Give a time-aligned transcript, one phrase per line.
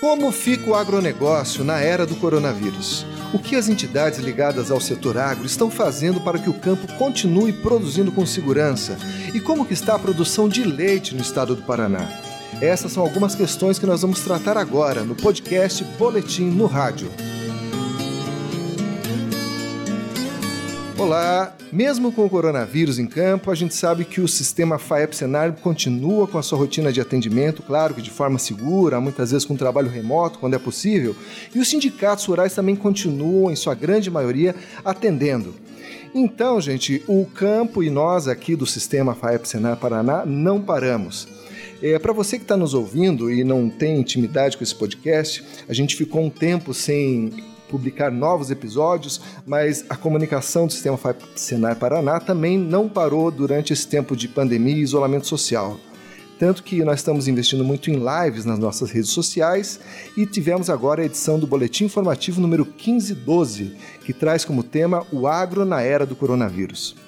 [0.00, 3.06] Como fica o agronegócio na era do coronavírus?
[3.32, 7.52] O que as entidades ligadas ao setor agro estão fazendo para que o campo continue
[7.52, 8.98] produzindo com segurança?
[9.34, 12.06] E como que está a produção de leite no estado do Paraná?
[12.60, 17.10] Essas são algumas questões que nós vamos tratar agora no podcast Boletim no Rádio.
[20.98, 21.54] Olá!
[21.70, 26.38] Mesmo com o coronavírus em campo, a gente sabe que o sistema FAEP-Senar continua com
[26.38, 30.38] a sua rotina de atendimento, claro que de forma segura, muitas vezes com trabalho remoto,
[30.38, 31.14] quando é possível,
[31.54, 35.54] e os sindicatos rurais também continuam, em sua grande maioria, atendendo.
[36.14, 41.28] Então, gente, o campo e nós aqui do sistema FAEP-Senar Paraná não paramos.
[41.82, 45.74] É, Para você que está nos ouvindo e não tem intimidade com esse podcast, a
[45.74, 47.34] gente ficou um tempo sem
[47.68, 53.72] publicar novos episódios, mas a comunicação do Sistema FAP Senar Paraná também não parou durante
[53.72, 55.76] esse tempo de pandemia e isolamento social.
[56.38, 59.80] Tanto que nós estamos investindo muito em lives nas nossas redes sociais
[60.16, 63.74] e tivemos agora a edição do Boletim Informativo número 1512,
[64.04, 67.05] que traz como tema o agro na era do coronavírus.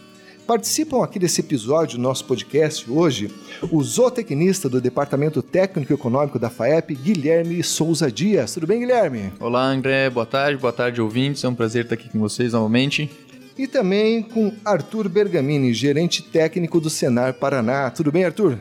[0.49, 3.31] Participam aqui desse episódio do nosso podcast hoje
[3.71, 8.55] o zootecnista do Departamento Técnico Econômico da FAEP, Guilherme Souza Dias.
[8.55, 9.31] Tudo bem, Guilherme?
[9.39, 10.09] Olá, André.
[10.09, 10.57] Boa tarde.
[10.57, 11.45] Boa tarde, ouvintes.
[11.45, 13.11] É um prazer estar aqui com vocês novamente.
[13.59, 17.91] E também com Arthur Bergamini, gerente técnico do Senar Paraná.
[17.91, 18.59] Tudo bem, Arthur?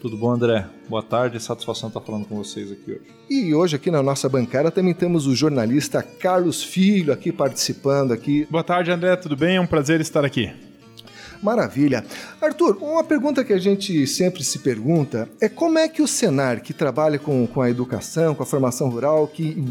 [0.00, 0.66] Tudo bom, André?
[0.88, 3.02] Boa tarde, satisfação estar falando com vocês aqui hoje.
[3.28, 8.46] E hoje aqui na nossa bancada também temos o jornalista Carlos Filho aqui participando aqui.
[8.50, 9.14] Boa tarde, André.
[9.16, 9.56] Tudo bem?
[9.56, 10.50] É um prazer estar aqui.
[11.42, 12.04] Maravilha.
[12.40, 16.62] Arthur, uma pergunta que a gente sempre se pergunta é como é que o Senar,
[16.62, 19.62] que trabalha com, com a educação, com a formação rural, que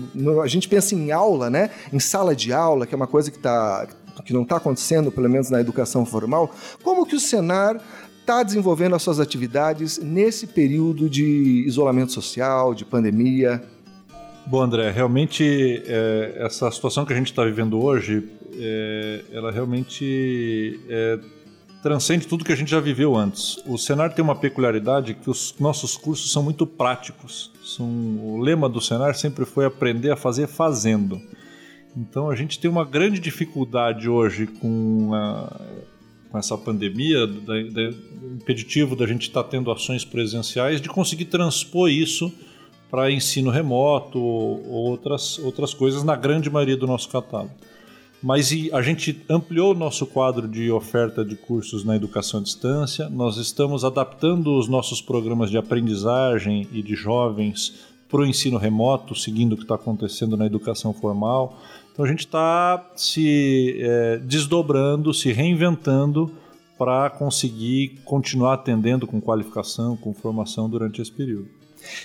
[0.43, 1.69] a gente pensa em aula, né?
[1.91, 3.87] Em sala de aula, que é uma coisa que, tá,
[4.23, 7.79] que não está acontecendo, pelo menos na educação formal, como que o Senar
[8.21, 13.61] está desenvolvendo as suas atividades nesse período de isolamento social, de pandemia?
[14.47, 18.23] Bom, André, realmente é, essa situação que a gente está vivendo hoje,
[18.59, 21.19] é, ela realmente é,
[21.85, 23.59] transcende tudo que a gente já viveu antes.
[23.63, 27.51] O Senar tem uma peculiaridade que os nossos cursos são muito práticos.
[27.63, 31.21] São, o lema do Senar sempre foi aprender a fazer fazendo.
[31.95, 35.61] Então a gente tem uma grande dificuldade hoje com, a,
[36.31, 37.95] com essa pandemia, da, da,
[38.33, 42.33] impeditivo da gente estar tá tendo ações presenciais, de conseguir transpor isso
[42.89, 47.53] para ensino remoto ou outras, outras coisas na grande maioria do nosso catálogo
[48.25, 53.07] mas a gente ampliou o nosso quadro de oferta de cursos na educação à distância.
[53.07, 59.13] Nós estamos adaptando os nossos programas de aprendizagem e de jovens para o ensino remoto,
[59.13, 61.55] seguindo o que está acontecendo na educação formal.
[61.93, 66.31] Então a gente está se é, desdobrando, se reinventando
[66.79, 71.47] para conseguir continuar atendendo com qualificação, com formação durante esse período.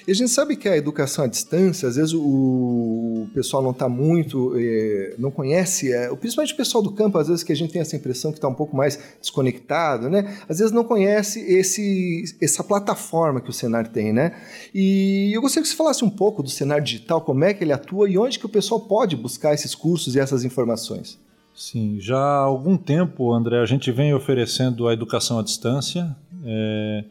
[0.06, 3.88] E a gente sabe que a educação à distância, às vezes o pessoal não está
[3.88, 7.72] muito, é, não conhece, é, principalmente o pessoal do campo, às vezes que a gente
[7.72, 10.38] tem essa impressão que está um pouco mais desconectado, né?
[10.48, 14.32] Às vezes não conhece esse, essa plataforma que o Senar tem, né?
[14.74, 17.72] E eu gostaria que você falasse um pouco do Senar Digital, como é que ele
[17.72, 21.18] atua e onde que o pessoal pode buscar esses cursos e essas informações.
[21.54, 26.16] Sim, já há algum tempo, André, a gente vem oferecendo a educação à distância.
[26.44, 27.04] É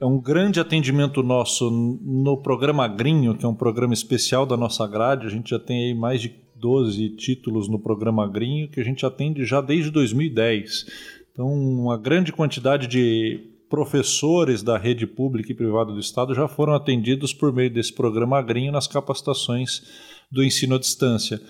[0.00, 4.86] é um grande atendimento nosso no programa Agrinho, que é um programa especial da nossa
[4.86, 5.26] grade.
[5.26, 9.04] A gente já tem aí mais de 12 títulos no programa Agrinho, que a gente
[9.04, 10.86] atende já desde 2010.
[11.32, 16.74] Então, uma grande quantidade de professores da rede pública e privada do Estado já foram
[16.74, 19.82] atendidos por meio desse programa Agrinho nas capacitações
[20.30, 21.40] do ensino à distância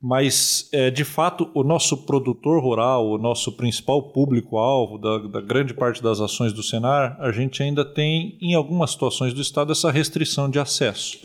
[0.00, 5.74] mas é, de fato o nosso produtor rural, o nosso principal público-alvo da, da, grande
[5.74, 9.90] parte das ações do Senar, a gente ainda tem, em algumas situações do Estado, essa
[9.90, 11.18] restrição de acesso.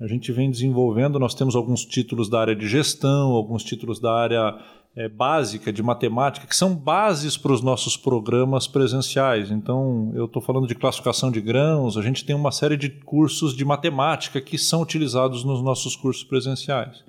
[0.00, 4.12] A gente vem desenvolvendo, nós temos alguns títulos da área de gestão, alguns títulos da
[4.12, 4.54] área
[4.96, 9.50] é, básica de matemática, que são bases para os nossos programas presenciais.
[9.50, 13.56] Então, eu estou falando de classificação de grãos, a gente tem uma série de cursos
[13.56, 17.02] de matemática que são utilizados nos nossos cursos presenciais.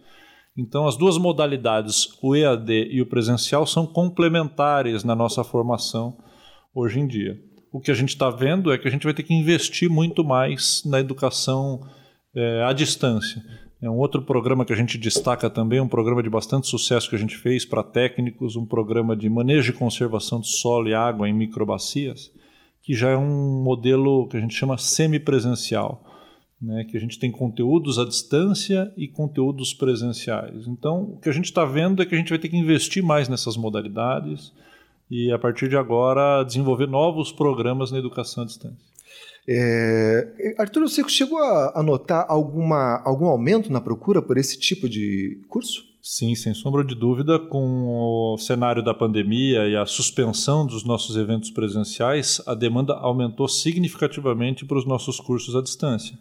[0.57, 6.17] Então, as duas modalidades, o EAD e o presencial, são complementares na nossa formação
[6.73, 7.37] hoje em dia.
[7.73, 10.23] O que a gente está vendo é que a gente vai ter que investir muito
[10.23, 11.81] mais na educação
[12.33, 13.43] é, à distância.
[13.81, 17.15] É um outro programa que a gente destaca também, um programa de bastante sucesso que
[17.17, 21.27] a gente fez para técnicos, um programa de manejo e conservação de solo e água
[21.27, 22.31] em microbacias,
[22.81, 26.14] que já é um modelo que a gente chama semipresencial
[26.61, 30.67] né, que a gente tem conteúdos à distância e conteúdos presenciais.
[30.67, 33.03] Então, o que a gente está vendo é que a gente vai ter que investir
[33.03, 34.51] mais nessas modalidades
[35.09, 38.95] e, a partir de agora, desenvolver novos programas na educação à distância.
[39.47, 44.89] É, Arthur, você chegou a, a notar alguma, algum aumento na procura por esse tipo
[44.89, 45.83] de curso?
[46.01, 51.15] Sim, sem sombra de dúvida, com o cenário da pandemia e a suspensão dos nossos
[51.15, 56.17] eventos presenciais, a demanda aumentou significativamente para os nossos cursos à distância.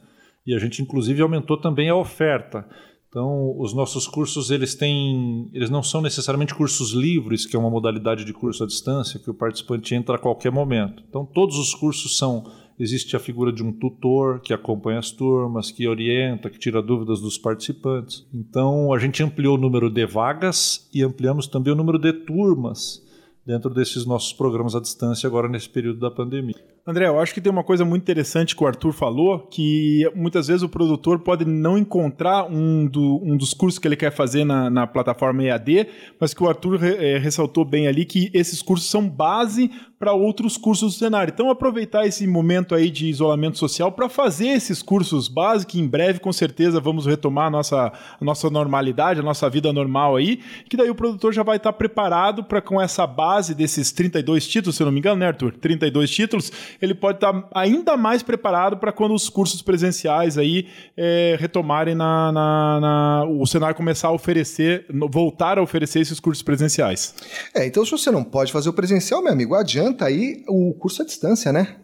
[0.46, 2.67] E a gente, inclusive, aumentou também a oferta.
[3.08, 7.70] Então, os nossos cursos eles têm, eles não são necessariamente cursos livres, que é uma
[7.70, 11.05] modalidade de curso à distância que o participante entra a qualquer momento.
[11.08, 12.44] Então, todos os cursos são
[12.76, 17.20] existe a figura de um tutor que acompanha as turmas, que orienta, que tira dúvidas
[17.20, 18.26] dos participantes.
[18.35, 23.03] Então, a gente ampliou o número de vagas e ampliamos também o número de turmas
[23.46, 26.75] dentro desses nossos programas à distância agora nesse período da pandemia.
[26.87, 30.49] André, eu acho que tem uma coisa muito interessante que o Arthur falou, que muitas
[30.49, 34.44] vezes o produtor pode não encontrar um, do, um dos cursos que ele quer fazer
[34.44, 35.88] na, na plataforma EAD,
[36.20, 40.58] mas que o Arthur é, ressaltou bem ali que esses cursos são base para outros
[40.58, 41.32] cursos do cenário.
[41.32, 45.87] Então, aproveitar esse momento aí de isolamento social para fazer esses cursos básicos, que em
[45.87, 47.87] breve, com certeza, vamos retomar a nossa,
[48.20, 51.73] a nossa normalidade, a nossa vida normal aí, que daí o produtor já vai estar
[51.73, 55.52] preparado para, com essa base desses 32 títulos, se eu não me engano, né, Arthur?
[55.52, 61.36] 32 títulos, ele pode estar ainda mais preparado para quando os cursos presenciais aí é,
[61.38, 67.14] retomarem na, na, na, o cenário começar a oferecer, voltar a oferecer esses cursos presenciais.
[67.54, 71.02] É, então se você não pode fazer o presencial, meu amigo, adianta aí o curso
[71.02, 71.76] à distância, né?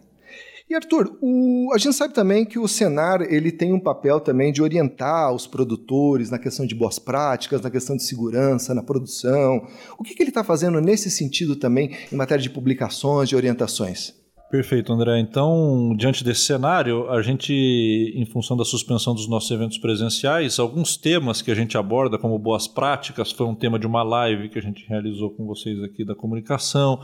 [0.71, 4.53] E Arthur, o, a gente sabe também que o Senar ele tem um papel também
[4.53, 9.67] de orientar os produtores na questão de boas práticas, na questão de segurança, na produção.
[9.99, 14.20] O que, que ele está fazendo nesse sentido também em matéria de publicações, de orientações?
[14.51, 15.21] Perfeito, André.
[15.21, 20.97] Então, diante desse cenário, a gente, em função da suspensão dos nossos eventos presenciais, alguns
[20.97, 24.59] temas que a gente aborda, como boas práticas, foi um tema de uma live que
[24.59, 26.99] a gente realizou com vocês aqui da comunicação.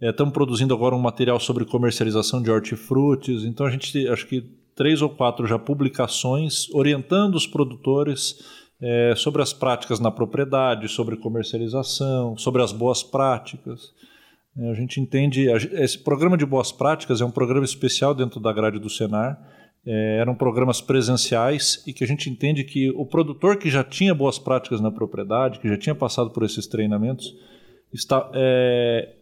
[0.00, 3.42] É, estamos produzindo agora um material sobre comercialização de hortifrutis.
[3.42, 8.36] Então, a gente, acho que três ou quatro já publicações orientando os produtores
[8.80, 13.92] é, sobre as práticas na propriedade, sobre comercialização, sobre as boas práticas.
[14.56, 15.46] É, a gente entende.
[15.48, 19.38] Esse programa de boas práticas é um programa especial dentro da grade do Senar.
[19.84, 24.14] É, eram programas presenciais e que a gente entende que o produtor que já tinha
[24.14, 27.34] boas práticas na propriedade, que já tinha passado por esses treinamentos,
[27.92, 29.16] está é,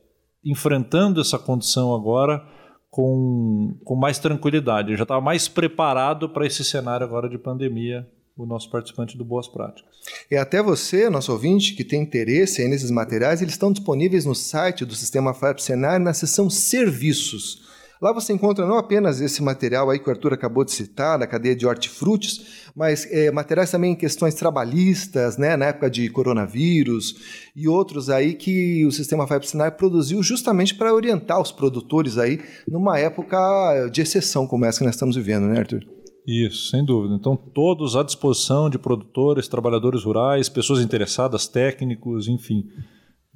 [0.44, 2.44] enfrentando essa condição agora
[2.90, 4.96] com, com mais tranquilidade.
[4.96, 8.06] já estava mais preparado para esse cenário agora de pandemia
[8.42, 9.90] o nosso participante do Boas Práticas.
[10.30, 14.84] E até você, nosso ouvinte, que tem interesse nesses materiais, eles estão disponíveis no site
[14.84, 17.68] do Sistema FAP Senar na seção Serviços.
[18.00, 21.26] Lá você encontra não apenas esse material aí que o Arthur acabou de citar, da
[21.26, 27.50] cadeia de hortifrutis, mas é, materiais também em questões trabalhistas, né, na época de coronavírus,
[27.54, 32.40] e outros aí que o sistema FAP Senar produziu justamente para orientar os produtores aí
[32.66, 33.36] numa época
[33.92, 35.99] de exceção como essa que nós estamos vivendo, né, Arthur?
[36.26, 37.14] Isso, sem dúvida.
[37.14, 42.64] Então, todos à disposição de produtores, trabalhadores rurais, pessoas interessadas, técnicos, enfim.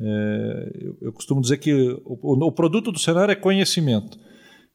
[0.00, 1.72] É, eu, eu, costumo dizer que
[2.04, 4.18] o, o, produto do cenário é conhecimento.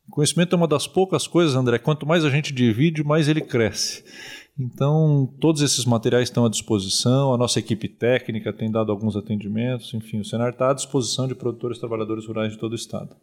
[0.10, 1.78] Conhecimento é uma das poucas coisas, André.
[1.78, 4.04] Quanto mais a gente divide, mais ele cresce.
[4.60, 7.34] Então, todos esses materiais estão à disposição.
[7.34, 9.94] A nossa equipe técnica tem dado alguns atendimentos.
[9.94, 13.16] Enfim, o cenário está à disposição de produtores e trabalhadores rurais de todo o estado.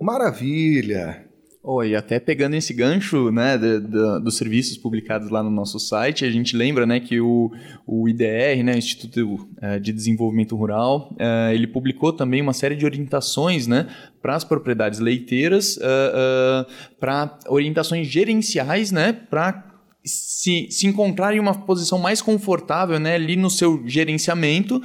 [0.00, 1.27] Maravilha!
[1.60, 6.30] Oh, e até pegando esse gancho né, dos serviços publicados lá no nosso site, a
[6.30, 7.50] gente lembra né, que o,
[7.84, 12.84] o IDR, né, Instituto uh, de Desenvolvimento Rural, uh, ele publicou também uma série de
[12.84, 13.88] orientações né,
[14.22, 16.64] para as propriedades leiteiras, uh,
[17.00, 19.64] para orientações gerenciais, né, para
[20.04, 24.80] se, se encontrar em uma posição mais confortável né, ali no seu gerenciamento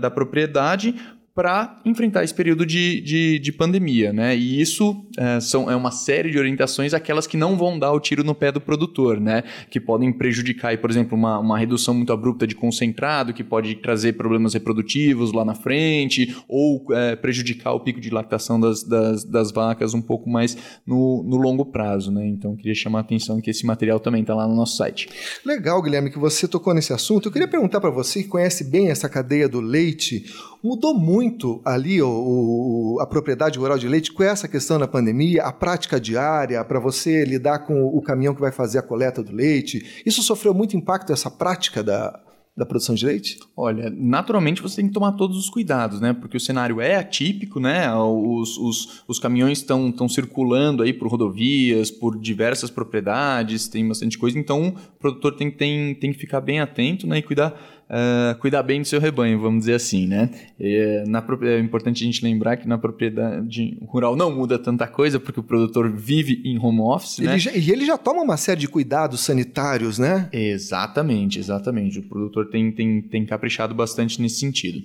[0.00, 0.94] da propriedade
[1.40, 4.36] para enfrentar esse período de, de, de, pandemia, né?
[4.36, 7.98] E isso é, são, é uma série de orientações, aquelas que não vão dar o
[7.98, 9.42] tiro no pé do produtor, né?
[9.70, 14.18] Que podem prejudicar, por exemplo, uma, uma redução muito abrupta de concentrado, que pode trazer
[14.18, 19.50] problemas reprodutivos lá na frente, ou é, prejudicar o pico de lactação das, das, das,
[19.50, 22.26] vacas um pouco mais no, no longo prazo, né?
[22.26, 25.08] Então, queria chamar a atenção que esse material também está lá no nosso site.
[25.42, 27.28] Legal, Guilherme, que você tocou nesse assunto.
[27.28, 30.26] Eu queria perguntar para você que conhece bem essa cadeia do leite,
[30.62, 35.44] mudou muito ali o, o, a propriedade rural de leite com essa questão da pandemia,
[35.44, 39.34] a prática diária para você lidar com o caminhão que vai fazer a coleta do
[39.34, 40.02] leite.
[40.04, 42.20] Isso sofreu muito impacto essa prática da,
[42.56, 43.38] da produção de leite?
[43.56, 46.12] Olha, naturalmente você tem que tomar todos os cuidados, né?
[46.12, 47.92] Porque o cenário é atípico, né?
[47.94, 54.38] Os, os, os caminhões estão circulando aí por rodovias, por diversas propriedades, tem bastante coisa,
[54.38, 57.18] então o produtor tem, tem, tem que ficar bem atento né?
[57.18, 57.58] e cuidar
[57.90, 60.30] uh, cuidar bem do seu rebanho, vamos dizer assim, né?
[60.58, 65.18] É, na, é importante a gente lembrar que na propriedade rural não muda tanta coisa,
[65.18, 67.38] porque o produtor vive em home office, ele né?
[67.38, 70.28] Já, e ele já toma uma série de cuidados sanitários, né?
[70.32, 71.98] Exatamente, exatamente.
[71.98, 74.80] O produtor tem, tem, tem caprichado bastante nesse sentido.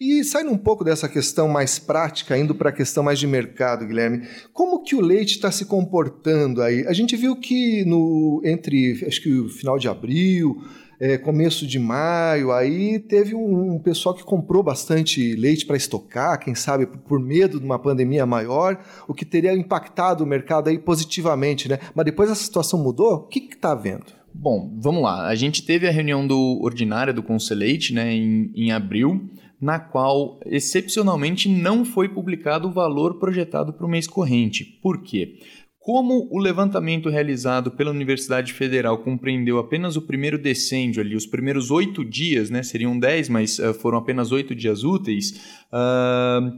[0.00, 3.86] E saindo um pouco dessa questão mais prática, indo para a questão mais de mercado,
[3.86, 6.86] Guilherme, como que o leite está se comportando aí?
[6.86, 10.56] A gente viu que no entre, acho que o final de abril,
[11.00, 16.38] é, começo de maio, aí teve um, um pessoal que comprou bastante leite para estocar,
[16.38, 18.78] quem sabe por medo de uma pandemia maior,
[19.08, 21.78] o que teria impactado o mercado aí positivamente, né?
[21.94, 24.20] Mas depois a situação mudou, o que está vendo?
[24.32, 25.26] Bom, vamos lá.
[25.26, 29.28] A gente teve a reunião do ordinária do Conselheite né, em, em abril,
[29.60, 34.64] na qual, excepcionalmente, não foi publicado o valor projetado para o mês corrente.
[34.82, 35.38] Por quê?
[35.80, 41.70] Como o levantamento realizado pela Universidade Federal compreendeu apenas o primeiro decêndio ali, os primeiros
[41.70, 45.40] oito dias, né, seriam dez, mas uh, foram apenas oito dias úteis,
[45.72, 46.52] uh,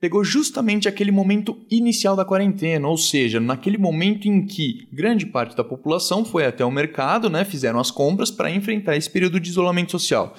[0.00, 5.54] pegou justamente aquele momento inicial da quarentena, ou seja, naquele momento em que grande parte
[5.54, 9.50] da população foi até o mercado, né, fizeram as compras para enfrentar esse período de
[9.50, 10.34] isolamento social.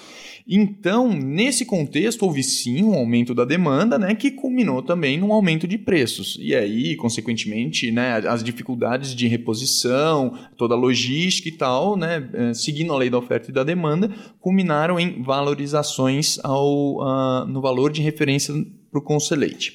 [0.48, 5.68] Então, nesse contexto, houve sim um aumento da demanda, né, que culminou também num aumento
[5.68, 6.38] de preços.
[6.42, 12.54] E aí, consequentemente, né, as dificuldades de reposição, toda a logística e tal, né, eh,
[12.54, 17.92] seguindo a lei da oferta e da demanda, culminaram em valorizações ao, uh, no valor
[17.92, 18.54] de referência
[18.92, 19.74] para o Conselheite.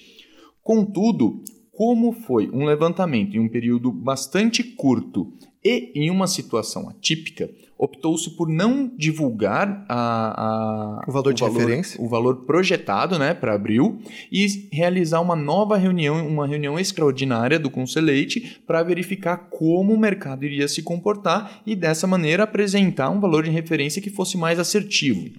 [0.62, 1.42] Contudo,
[1.76, 5.32] como foi um levantamento em um período bastante curto
[5.64, 11.40] e em uma situação atípica, optou-se por não divulgar a, a o valor o de
[11.42, 13.98] valor, referência, o valor projetado, né, para abril
[14.30, 20.44] e realizar uma nova reunião, uma reunião extraordinária do Conselheite para verificar como o mercado
[20.44, 25.30] iria se comportar e dessa maneira apresentar um valor de referência que fosse mais assertivo.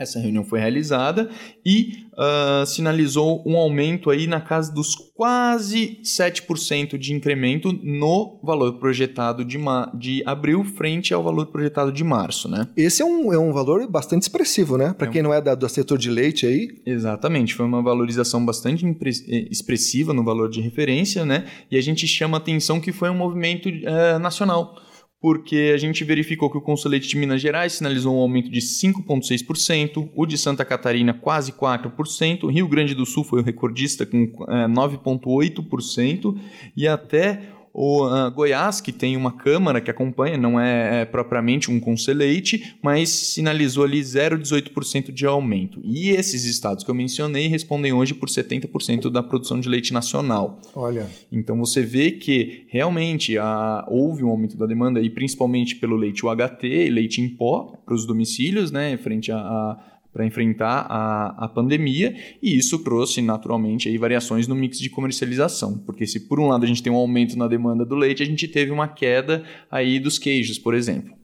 [0.00, 1.28] Essa reunião foi realizada
[1.64, 8.78] e uh, sinalizou um aumento aí na casa dos quase 7% de incremento no valor
[8.78, 9.58] projetado de,
[9.94, 12.66] de abril frente ao valor projetado de março, né?
[12.74, 14.94] Esse é um, é um valor bastante expressivo, né?
[14.96, 15.24] Para é quem um...
[15.24, 16.80] não é da, do setor de leite aí.
[16.86, 21.44] Exatamente, foi uma valorização bastante eh, expressiva no valor de referência, né?
[21.70, 24.76] E a gente chama atenção que foi um movimento uh, nacional
[25.20, 30.08] porque a gente verificou que o Consulete de Minas Gerais sinalizou um aumento de 5,6%,
[30.14, 34.66] o de Santa Catarina quase 4%, Rio Grande do Sul foi o recordista com é,
[34.66, 36.38] 9,8%
[36.74, 41.70] e até o uh, Goiás, que tem uma Câmara que acompanha, não é, é propriamente
[41.70, 45.80] um conselheite, mas sinalizou ali 0,18% de aumento.
[45.84, 50.60] E esses estados que eu mencionei respondem hoje por 70% da produção de leite nacional.
[50.74, 51.08] Olha.
[51.30, 56.26] Então você vê que realmente a, houve um aumento da demanda, e principalmente pelo leite
[56.26, 61.48] UHT, leite em pó para os domicílios, né, frente a, a para enfrentar a, a
[61.48, 66.48] pandemia e isso trouxe naturalmente aí variações no mix de comercialização, porque se por um
[66.48, 69.44] lado a gente tem um aumento na demanda do leite, a gente teve uma queda
[69.70, 71.14] aí dos queijos, por exemplo.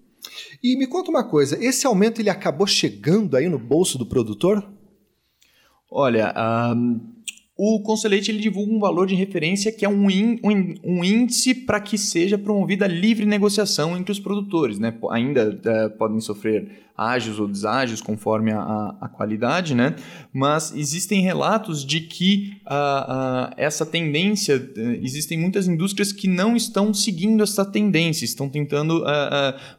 [0.62, 4.66] E me conta uma coisa, esse aumento ele acabou chegando aí no bolso do produtor?
[5.90, 6.34] Olha,
[6.74, 7.15] um,
[7.58, 10.38] o Conselheite ele divulga um valor de referência que é um, in,
[10.84, 14.78] um, índice para que seja promovida livre negociação entre os produtores.
[14.78, 14.94] Né?
[15.10, 19.96] Ainda é, podem sofrer ágios ou deságios conforme a, a, qualidade, né?
[20.34, 22.58] mas existem relatos de que
[23.56, 29.02] essa tendência, é, existem muitas indústrias que não estão seguindo essa tendência, estão tentando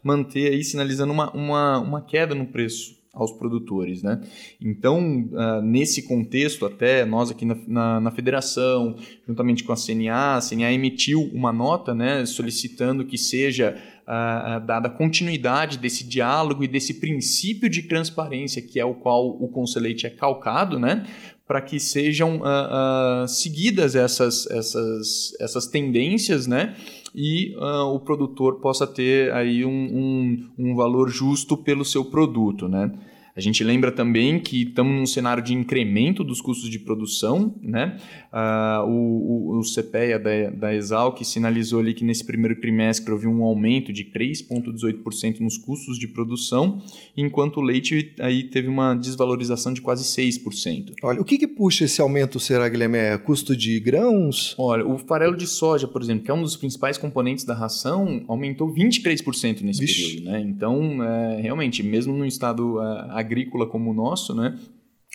[0.04, 4.04] manter aí, sinalizando uma, uma, uma queda no preço aos produtores.
[4.04, 4.22] Né?
[4.62, 8.96] Então, uh, nesse contexto, até nós aqui na, na, na, federação,
[9.28, 14.90] juntamente com a CNA, a CNA emitiu uma nota né, solicitando que seja uh, dada
[14.90, 20.10] continuidade desse diálogo e desse princípio de transparência que é o qual o Conselheite é
[20.10, 21.06] calcado, né,
[21.48, 26.76] para que sejam uh, seguidas essas, essas, essas tendências, né,
[27.16, 32.68] e uh, o produtor possa ter aí um, um, um valor justo pelo seu produto,
[32.68, 32.92] né?
[33.38, 37.96] A gente lembra também que estamos num cenário de incremento dos custos de produção, né?
[38.34, 43.28] Uh, o, o, o CPEA da, da Exalc sinalizou ali que nesse primeiro trimestre houve
[43.28, 46.82] um aumento de 3,18% nos custos de produção,
[47.16, 50.94] enquanto o leite aí teve uma desvalorização de quase 6%.
[51.04, 52.98] Olha, o que, que puxa esse aumento, será, Guilherme?
[52.98, 54.56] É custo de grãos?
[54.58, 58.26] Olha, o farelo de soja, por exemplo, que é um dos principais componentes da ração,
[58.28, 60.02] aumentou 23% nesse Vixe.
[60.02, 60.42] período, né?
[60.42, 64.58] Então, é, realmente, mesmo no estado uh, agrícola como o nosso, né?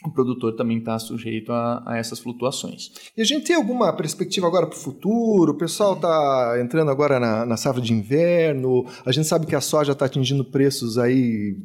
[0.04, 2.90] o produtor também está sujeito a, a, essas flutuações.
[3.16, 5.52] E a gente tem alguma perspectiva agora para o futuro?
[5.52, 9.60] O pessoal está entrando agora na, na, safra de inverno, a gente sabe que a
[9.60, 11.56] soja está atingindo preços aí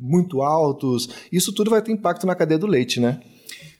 [0.00, 1.08] muito altos.
[1.30, 3.20] Isso tudo vai ter impacto na cadeia do leite, né?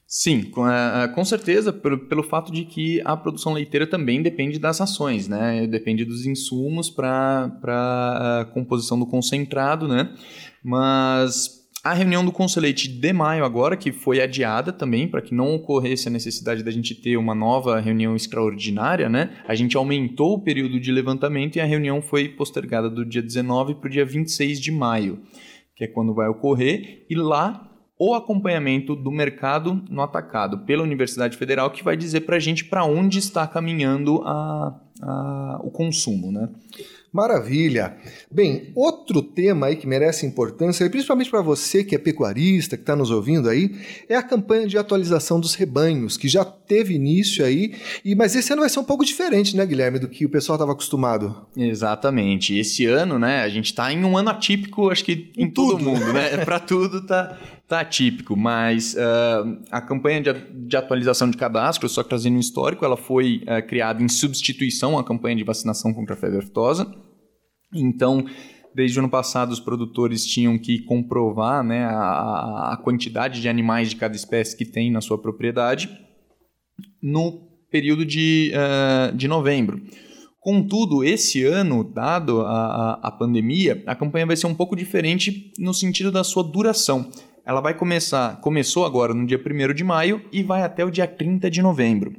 [0.07, 4.23] Sim, com, é, é, com certeza, pelo, pelo fato de que a produção leiteira também
[4.23, 5.67] depende das ações, né?
[5.67, 7.51] Depende dos insumos para
[8.41, 10.15] a composição do concentrado, né?
[10.63, 15.55] Mas a reunião do Conselhete de maio agora, que foi adiada também, para que não
[15.55, 19.37] ocorresse a necessidade da gente ter uma nova reunião extraordinária, né?
[19.47, 23.75] A gente aumentou o período de levantamento e a reunião foi postergada do dia 19
[23.75, 25.21] para o dia 26 de maio,
[25.77, 31.37] que é quando vai ocorrer, e lá o acompanhamento do mercado no atacado pela Universidade
[31.37, 36.33] Federal, que vai dizer para a gente para onde está caminhando a, a, o consumo.
[36.33, 36.49] Né?
[37.15, 37.97] Maravilha.
[38.29, 42.97] Bem, outro tema aí que merece importância, principalmente para você que é pecuarista, que está
[42.97, 43.71] nos ouvindo aí,
[44.09, 48.53] é a campanha de atualização dos rebanhos, que já teve início aí, e mas esse
[48.53, 51.47] ano vai ser um pouco diferente, né, Guilherme, do que o pessoal estava acostumado.
[51.57, 52.59] Exatamente.
[52.59, 55.79] Esse ano, né, a gente está em um ano atípico, acho que em, em todo
[55.79, 56.39] mundo, né?
[56.45, 60.33] para tudo tá tá atípico, mas uh, a campanha de,
[60.67, 65.05] de, atualização de cadastro, só trazendo um histórico, ela foi uh, criada em substituição à
[65.05, 66.95] campanha de vacinação contra a febre aftosa.
[67.75, 68.25] Então,
[68.75, 73.91] desde o ano passado, os produtores tinham que comprovar né, a, a quantidade de animais
[73.91, 75.91] de cada espécie que tem na sua propriedade
[77.03, 79.83] no período de, uh, de novembro.
[80.41, 85.53] Contudo, esse ano, dado a, a, a, pandemia, a campanha vai ser um pouco diferente
[85.59, 87.11] no sentido da sua duração.
[87.47, 91.07] Ela vai começar, começou agora no dia 1 de maio e vai até o dia
[91.07, 92.15] 30 de novembro.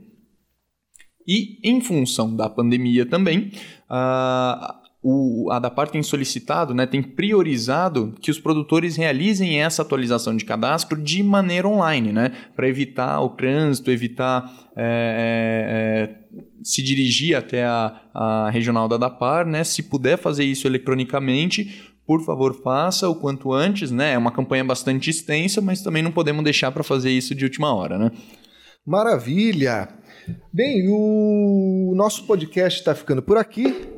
[1.28, 3.52] E em função da pandemia também,
[3.90, 10.36] uh, o, a Dapar tem solicitado, né, tem priorizado que os produtores realizem essa atualização
[10.36, 17.38] de cadastro de maneira online, né, para evitar o trânsito, evitar é, é, se dirigir
[17.38, 23.08] até a, a regional da Dapar, né, se puder fazer isso eletronicamente, por favor, faça
[23.08, 24.14] o quanto antes, né?
[24.14, 27.74] É uma campanha bastante extensa, mas também não podemos deixar para fazer isso de última
[27.74, 28.12] hora, né?
[28.86, 29.90] Maravilha!
[30.54, 33.95] Bem, o nosso podcast está ficando por aqui.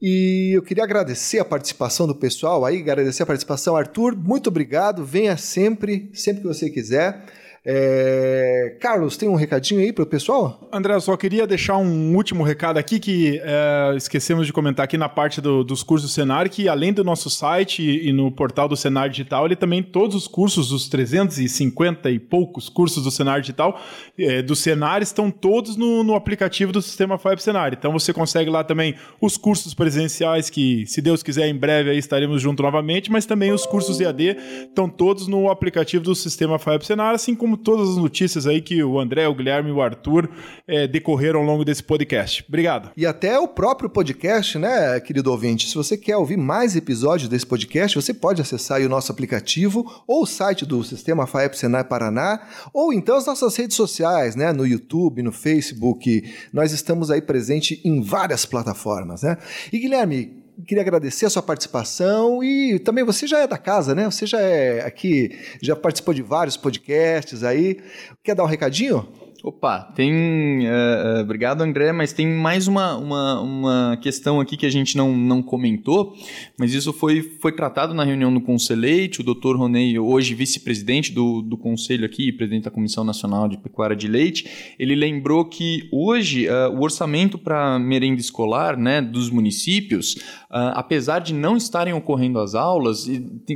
[0.00, 3.76] E eu queria agradecer a participação do pessoal aí, agradecer a participação.
[3.76, 5.04] Arthur, muito obrigado.
[5.04, 7.26] Venha sempre, sempre que você quiser.
[7.64, 8.78] É...
[8.80, 10.68] Carlos, tem um recadinho aí para o pessoal?
[10.72, 14.96] André, eu só queria deixar um último recado aqui que é, esquecemos de comentar aqui
[14.96, 18.30] na parte do, dos cursos do Senar, que além do nosso site e, e, no
[18.30, 23.10] portal do Senar Digital, ele também todos os cursos, os 350 e poucos cursos do
[23.10, 23.80] Senar Digital,
[24.18, 27.74] é, do Senar, estão todos no, no aplicativo do Sistema FAB Senar.
[27.74, 31.98] Então você consegue lá também os cursos presenciais, que se Deus quiser em breve aí
[31.98, 34.36] estaremos juntos novamente, mas também os cursos EAD
[34.68, 38.60] estão todos no aplicativo do Sistema FAB Senar, assim como como todas as notícias aí
[38.60, 40.28] que o André, o Guilherme e o Arthur
[40.68, 42.44] é, decorreram ao longo desse podcast.
[42.46, 42.92] Obrigado.
[42.96, 45.68] E até o próprio podcast, né, querido ouvinte?
[45.68, 50.22] Se você quer ouvir mais episódios desse podcast, você pode acessar o nosso aplicativo ou
[50.22, 52.40] o site do Sistema FAEP Senai Paraná,
[52.72, 56.22] ou então as nossas redes sociais, né, no YouTube, no Facebook.
[56.52, 59.36] Nós estamos aí presente em várias plataformas, né?
[59.72, 64.04] E Guilherme, queria agradecer a sua participação e também você já é da casa, né?
[64.04, 67.80] Você já é aqui, já participou de vários podcasts aí.
[68.22, 69.29] Quer dar um recadinho?
[69.42, 70.66] Opa, tem.
[70.66, 75.16] Uh, obrigado, André, mas tem mais uma, uma, uma questão aqui que a gente não,
[75.16, 76.14] não comentou,
[76.58, 79.22] mas isso foi, foi tratado na reunião do Conselheite.
[79.22, 83.96] O doutor Ronei, hoje vice-presidente do, do Conselho aqui, presidente da Comissão Nacional de Pecuária
[83.96, 90.16] de Leite, ele lembrou que hoje uh, o orçamento para merenda escolar né, dos municípios,
[90.50, 93.08] uh, apesar de não estarem ocorrendo as aulas,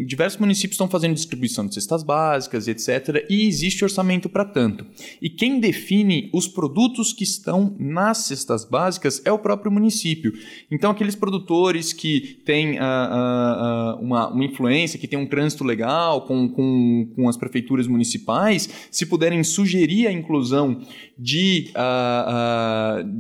[0.07, 4.87] diversos municípios estão fazendo distribuição de cestas básicas, etc., e existe orçamento para tanto.
[5.21, 10.33] E quem define os produtos que estão nas cestas básicas é o próprio município.
[10.71, 16.23] Então, aqueles produtores que têm uh, uh, uma, uma, influência, que têm um trânsito legal
[16.23, 20.81] com, com, com as prefeituras municipais, se puderem sugerir a inclusão
[21.19, 21.73] de,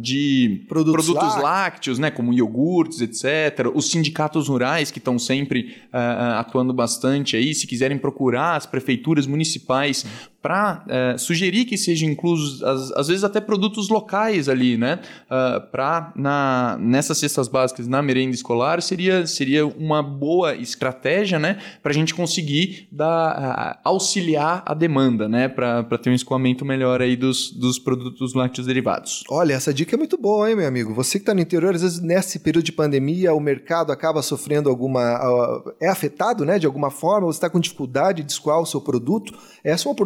[0.01, 3.71] de produtos, produtos lácteos, né, como iogurtes, etc.
[3.75, 10.05] Os sindicatos rurais que estão sempre atuando bastante aí, se quiserem procurar as prefeituras municipais
[10.45, 15.01] para é, sugerir que sejam inclusos, às, às, vezes até produtos locais ali, né?
[15.25, 16.13] Uh, para
[16.79, 21.57] nessas cestas básicas, na merenda escolar, seria, seria uma boa estratégia, né?
[21.83, 25.49] Para a gente conseguir dar, auxiliar a demanda, né?
[25.49, 29.25] Para ter um escoamento melhor aí dos, dos produtos lácteos derivados.
[29.31, 30.93] Olha, essa dica é muito boa, hein, meu amigo?
[30.93, 34.69] Você que está no interior, às vezes nesse período de pandemia, o mercado acaba sofrendo
[34.69, 35.01] alguma.
[35.27, 36.59] Uh, é afetado, né?
[36.59, 39.33] De alguma forma, você está com dificuldade de escoar o seu produto.
[39.65, 39.97] Essa é uma